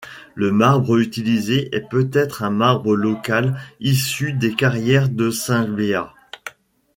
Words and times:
Le 0.33 0.51
marbre 0.51 0.97
utilisé 0.97 1.69
est 1.75 1.87
peut-être 1.87 2.41
un 2.41 2.49
marbre 2.49 2.95
local 2.95 3.59
issu 3.79 4.33
des 4.33 4.55
carrières 4.55 5.09
de 5.09 5.29
Saint-Béat. 5.29 6.15